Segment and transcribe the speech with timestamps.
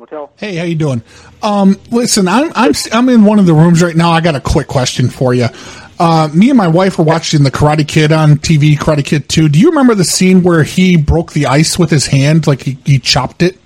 [0.00, 0.30] Motel.
[0.36, 1.02] Hey, how you doing?
[1.42, 4.10] Um, listen, I'm I'm I'm in one of the rooms right now.
[4.10, 5.48] I got a quick question for you.
[5.98, 9.50] Uh, me and my wife were watching the Karate Kid on TV, Karate Kid Two.
[9.50, 12.78] Do you remember the scene where he broke the ice with his hand, like he,
[12.86, 13.58] he chopped it?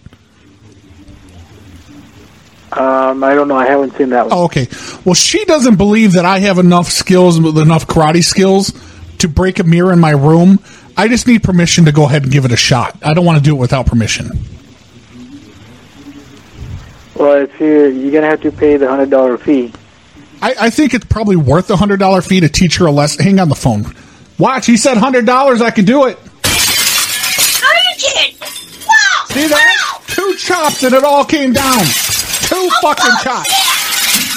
[2.73, 3.57] Um, I don't know.
[3.57, 4.37] I haven't seen that one.
[4.37, 4.67] Oh, okay.
[5.05, 8.73] Well, she doesn't believe that I have enough skills, enough karate skills
[9.19, 10.59] to break a mirror in my room.
[10.97, 12.99] I just need permission to go ahead and give it a shot.
[13.05, 14.33] I don't want to do it without permission.
[17.25, 19.73] Well, if you you're gonna have to pay the hundred dollar fee.
[20.43, 23.25] I, I think it's probably worth the hundred dollar fee to teach her a lesson.
[23.25, 23.87] Hang on the phone.
[24.39, 25.63] Watch, he said hundred dollars.
[25.63, 26.19] I can do it.
[26.19, 28.37] Are you kidding?
[28.41, 29.25] Wow!
[29.29, 30.03] See that?
[30.07, 31.79] Two chops and it all came down.
[31.79, 33.49] Two oh, fucking oh, chops.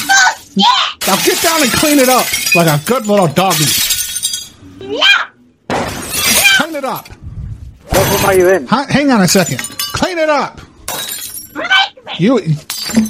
[0.10, 0.68] Oh, yeah!
[1.08, 2.26] Now get down and clean it up
[2.56, 3.66] like a good little doggy.
[4.80, 5.04] Yeah!
[6.56, 7.10] Clean it up.
[7.90, 8.66] What room are you in?
[8.68, 9.60] Hang on a second.
[9.60, 10.62] Clean it up.
[12.20, 12.56] Make me!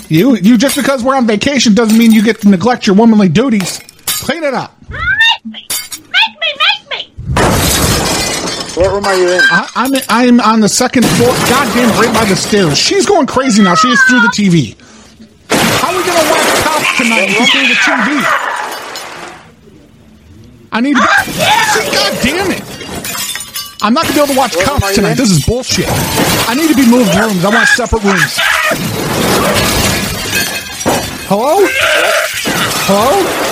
[0.09, 0.57] You, you, you.
[0.57, 3.79] Just because we're on vacation doesn't mean you get to neglect your womanly duties.
[4.05, 4.76] Clean it up.
[4.90, 4.99] Make
[5.45, 5.68] me!
[6.01, 6.48] Make me!
[6.57, 7.13] Make me!
[8.76, 9.40] What room are you in?
[9.49, 11.29] I, I'm I'm on the second floor.
[11.49, 12.77] Goddamn, right by the stairs.
[12.77, 13.76] She's going crazy now.
[13.76, 14.76] She is threw the TV.
[15.49, 18.57] How are we gonna watch cops tonight if threw the TV?
[20.71, 20.95] I need.
[20.95, 21.23] To, oh,
[21.73, 22.76] see, God damn it!
[23.88, 25.12] I'm not gonna be able to watch cops tonight.
[25.12, 25.18] in?
[25.18, 25.85] This is bullshit.
[25.88, 27.46] I need to be moved rooms.
[27.46, 28.34] I want separate rooms.
[31.29, 31.66] Hello?
[32.84, 33.46] Hello?